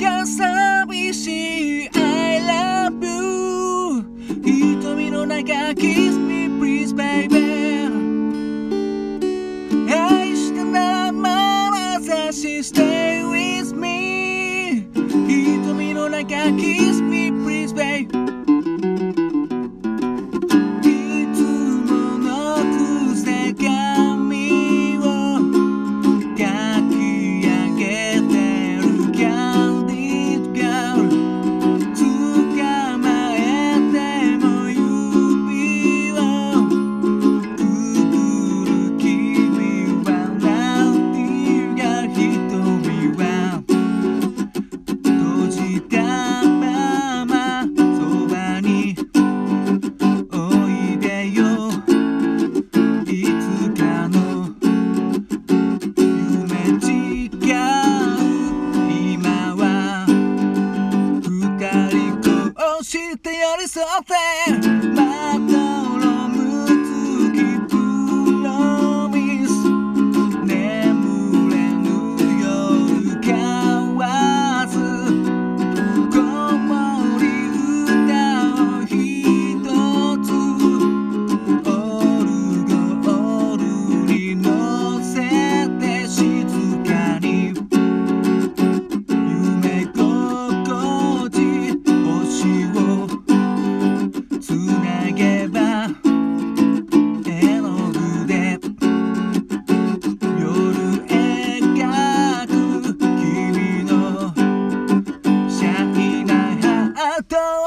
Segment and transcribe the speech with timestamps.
[0.00, 4.02] が寂しい I love you
[4.42, 7.36] 瞳の中 Kiss me please baby
[9.92, 14.86] 愛したならまさし Stay with me
[15.26, 17.19] 瞳の中 Kiss me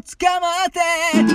[0.00, 1.33] 捕まって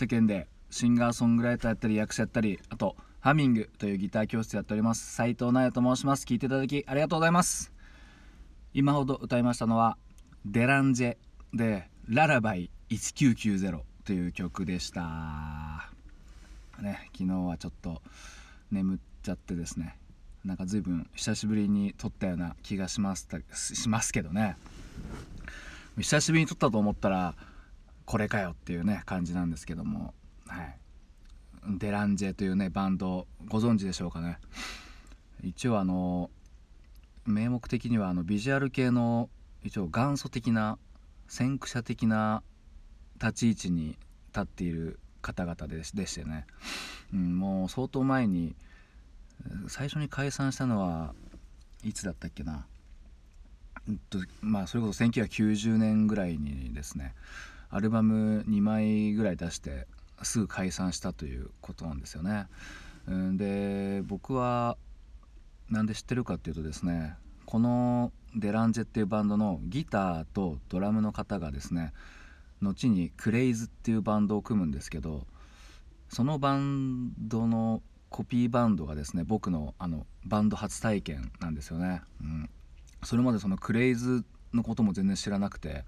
[0.00, 5.12] 新潟県でシンガーソングライターやったり役者やったりあとハミングというギター教室やっております。
[5.14, 6.24] 斉藤直也と申します。
[6.24, 7.70] 聞いていただきありがとうございます。
[8.72, 9.98] 今ほど歌いましたのは
[10.46, 11.16] デランジェ
[11.52, 15.90] でララバイ1990という曲でした。
[16.80, 18.00] ね昨日はちょっと
[18.70, 19.98] 眠っちゃってですね。
[20.46, 23.28] なんか随分久しぶりに撮ったような気がします
[23.74, 24.56] しますけどね。
[25.98, 27.34] 久しぶりに撮ったと思ったら
[28.04, 30.14] これかよっていうね感じなんですけども。
[30.46, 30.76] はい。
[31.78, 34.38] デランジェというねバンドご存知でしょうかね。
[35.42, 36.30] 一応あの
[37.26, 39.28] 名目的にはあのビジュアル系の
[39.62, 40.78] 一応元祖的な
[41.28, 42.42] 先駆者的な
[43.20, 43.98] 立ち位置に
[44.28, 46.46] 立っている方々ででしてね、
[47.12, 48.54] うん、もう相当前に
[49.68, 51.14] 最初に解散したのは
[51.84, 52.66] いつだったっけな、
[53.88, 57.14] うんとまあ、それこそ1990年ぐらいにですね。
[57.70, 59.86] アルバム2枚ぐらい出して
[60.22, 62.46] すぐ解散したということなんですよね。
[63.06, 64.76] うん、で僕は
[65.70, 67.14] なんで知ってるかっていうとですね
[67.46, 71.92] このデランジェっていうバンドのギターとドラムの方がですね
[72.60, 75.26] 後にクレイズっていうバンドを組むんですけど
[76.08, 82.02] そのバンドのコピーバンドがですね僕のあのバンド初体験なんですよね。
[82.20, 82.50] うん、
[83.04, 85.84] それまでそのクレイズのことも全然知らなくて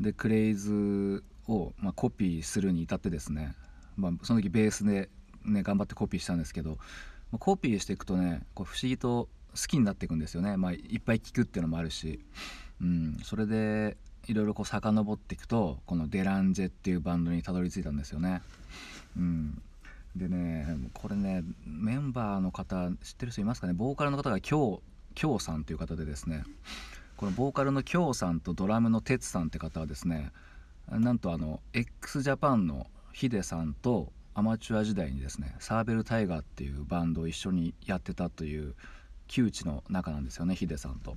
[0.00, 3.54] でクレイズを、まあ、コピーするに至ってですね、
[3.96, 5.08] まあ、その時ベースで、
[5.44, 12.18] ね、頑張ってコピーしたんですけど、まあ、コピーしていくとねこう不思議と好きになっていくんですよね、まあ、いっぱい聴くっていうのもあるし、
[12.80, 13.96] うん、それで
[14.26, 18.40] いろいろこう遡っていくとこのデランジェっていうバンドにたどり着いたんですよね。
[19.16, 19.62] うん、
[20.16, 23.74] でねこれねメンバーの方知ってる人いますかね？
[23.74, 24.82] ボーカルの方が京
[25.14, 26.42] 京さんという方でですね。
[27.16, 30.32] このボーカルの京さんとドラムの哲さんって方はですね
[30.90, 38.74] なんとあの x ジャパンのヒデさんとアマチュア時代にですねサーベルタイガーっていうバンドを一緒にやってたという
[39.28, 41.16] 旧知の仲なんですよねヒデさんと。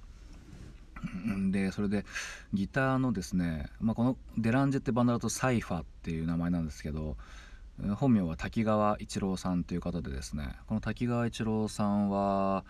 [1.52, 2.06] でそれで
[2.54, 7.18] ギターのですね、まあ、このデランジェってバンドだとサイファっていう名前なんですけど
[7.98, 12.66] 本名は滝川一郎さんという方でですねこの滝川一郎さんは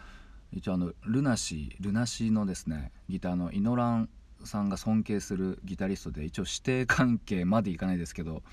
[0.54, 4.10] 一応あのルナシールナシーのですねギターのイノラン
[4.44, 8.44] さんが尊敬するギタリストで一応師弟関係までいかないですけど、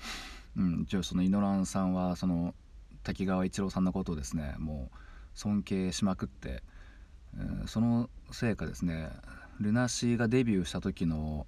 [0.57, 2.53] うん、一応そのイノランさんはその
[3.03, 4.97] 滝川一郎さんのことをですねもう
[5.35, 6.63] 尊敬しまくって、
[7.37, 9.09] えー、そのせいかですね
[9.59, 11.45] ルナシーがデビューした時の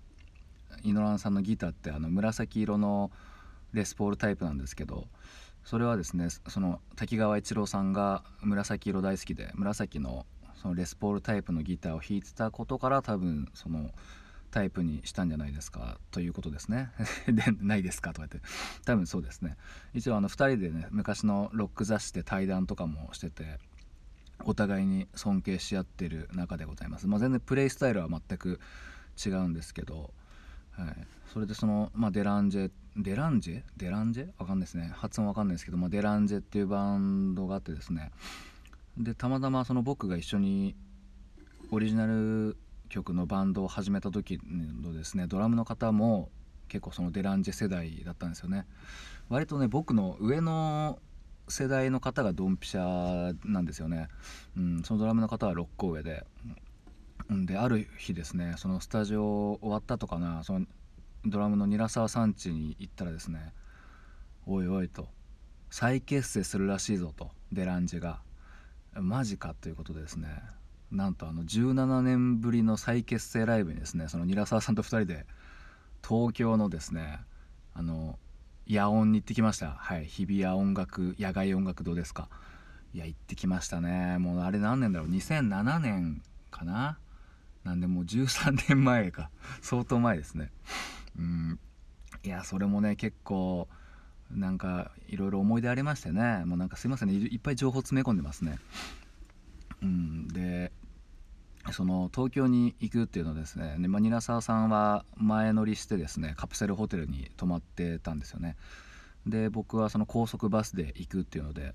[0.84, 3.12] イノランさんのギターってあの紫色の
[3.74, 5.08] レスポールタイプなんですけど
[5.64, 10.26] それはですねその滝川一郎さんが紫色大好きで紫の
[10.62, 13.92] そのレスポールタイプのギターを弾いてたことから多分その
[14.52, 16.90] タイプにしたんじゃないですかということですね。
[17.28, 18.48] でないですかとか言って。
[18.86, 19.58] 多分そうですね。
[19.94, 23.60] 一応あの2人でね昔のロック雑誌で対談とかもしてて
[24.46, 28.60] お互いに尊敬し合ってる中でございます、まあ、全然プレイスタイルは全く
[29.26, 30.14] 違うんですけど、
[30.72, 33.64] はい、それでその、まあ、デランジェデランジェ？
[33.78, 34.30] デランジェ？
[34.40, 34.92] わかんないですね。
[34.96, 38.12] 発音わかんないですけど、まあ、デランジェっていうバンドがあってですね。
[38.98, 40.76] でたまたまその僕が一緒に
[41.72, 42.58] オリジナル
[42.90, 44.40] 曲のバンドを始めた時
[44.82, 46.30] のですねドラムの方も
[46.68, 48.66] 結構そのデランジェ世代だったんですよね。
[49.30, 51.00] 割とね僕の上の
[51.50, 54.10] 世代の方がドンピシャなんですよね、
[54.58, 56.26] うん、そのドラムの方は6個上で、
[57.30, 60.66] うん、である日ですねそのスタジオ終わったとかなその
[61.26, 63.54] ドラムの韮沢さん家に行ったらですね
[64.46, 65.08] おいおいと
[65.70, 68.27] 再結成するらしいぞとデランジェが。
[69.02, 70.28] マジかということでですね。
[70.92, 75.26] なんとあの17年ぶりの再結成ライブにですねその韮沢さんと2人で
[76.08, 77.20] 東京のですね
[77.74, 78.18] あの
[78.70, 79.72] 野音に行ってきました。
[79.72, 82.30] はい日比谷音楽野外音楽堂ですか。
[82.94, 84.18] いや行ってきましたね。
[84.18, 86.22] もうあれ何年だろう？2007年
[86.52, 86.98] かな？
[87.64, 89.30] なんでもう13年前か。
[89.62, 90.52] 相当前ですね。
[91.18, 91.60] うん。
[92.24, 93.68] いやそれもね結構
[94.32, 96.44] なんかいろいろ思い出ありましてね。
[96.46, 97.16] もうなんかすいませんね。
[97.16, 98.60] いっぱい情報詰め込んでますね。
[99.82, 100.28] うん。
[100.28, 100.72] で
[101.72, 103.76] その東京に行くっていうのですね。
[103.80, 108.56] で、まあ、韮沢さんは前乗りしてですねカプセルホテルに泊まってたんですよね。
[109.26, 111.74] で僕はその高速バスで行くっていうので。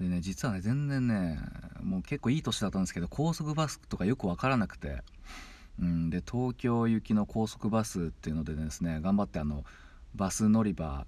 [0.00, 1.38] でね実はね全然ね
[1.82, 5.02] もう結構いい年だったんですけど高速バスとかよく分からなくて、
[5.78, 9.64] うん、で東京行きの高速バスっていうのでですね頑張ってあの
[10.14, 11.06] バス乗り場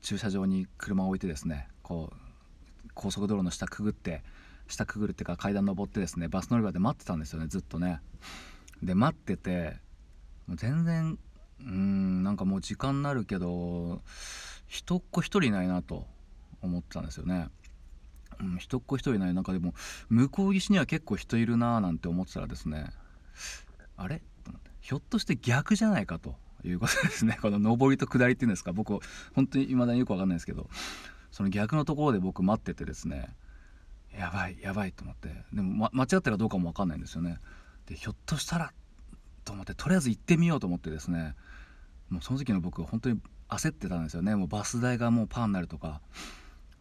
[0.00, 2.16] 駐車場に車を置いてですねこう
[2.94, 4.22] 高速道路の下くぐって
[4.68, 8.00] 下くぐるっていうか階段登ってですねバス乗り場で待ってたんですよねずっとね。
[8.82, 9.76] で待ってて
[10.46, 11.18] もう全然
[11.60, 14.02] うんなんかもう時間になるけど
[14.66, 16.06] 人っ子一人いないなと
[16.62, 17.48] 思ってたんですよね、
[18.40, 19.74] うん、人っ子一人いない中でも
[20.08, 22.90] 向こう岸には結構人いるなーなんて思ってたらですね
[23.96, 24.22] あれ？
[24.80, 26.36] ひょっとして逆じゃないかと。
[26.68, 27.38] いうことですね。
[27.42, 28.72] この上りと下りっていうんですか。
[28.72, 28.98] 僕
[29.34, 30.68] 本当に未だによく分かんないですけど。
[31.30, 33.34] その逆のところで僕待っててですね。
[34.16, 35.44] やばいやばいと思って。
[35.52, 37.40] でも、ま、間違ってるかどうかも分かんないんですよね。
[37.86, 38.72] でひょっとしたら
[39.44, 41.34] と思ってとりあえず行ってみようと思ってですね。
[42.08, 44.36] もうその時の僕本当に焦ってたんですよね。
[44.36, 46.00] もうバス代がもうパーになるとか。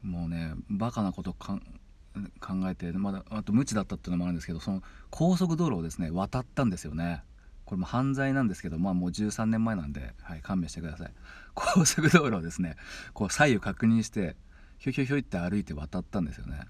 [0.04, 1.60] もうねバカなこと考
[2.70, 7.24] えてまだあと無知だったっていうのもあるんですけどその高速道路をですね渡ったんですよね。
[7.74, 11.14] これも犯罪なんですけどまあもう13年前なんで、はい、勘弁してください。
[11.56, 12.76] 高速道路をですね
[13.14, 14.38] こう左右確認して
[14.78, 16.62] ひょひょひょいって歩いて渡ったんですよね、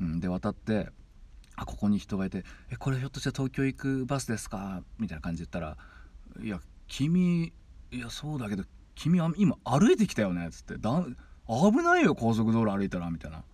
[0.00, 0.90] うん、で渡って
[1.54, 5.76] あここに人がいて「えこれひょっとして東京行くバスですか?」みたいな感じで言ったら
[6.42, 7.52] 「いや君
[7.92, 8.64] いやそうだけど
[8.96, 11.04] 君今歩いてきたよね」っつってだ
[11.46, 13.44] 「危ないよ高速道路歩いたら」みたいな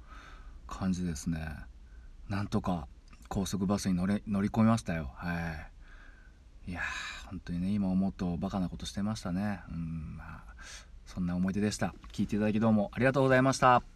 [0.67, 1.57] 感じですね。
[2.31, 2.89] なんとか
[3.29, 5.11] 高速バスに乗れ乗り込みましたよ。
[5.17, 5.76] はい。
[6.67, 6.81] いや
[7.31, 9.61] 本当にね今思うとバカなことしてましたね。
[9.71, 10.55] うんまあ
[11.07, 11.95] そんな思い出でした。
[12.13, 13.96] 聞いていただきどうもありがとうございました。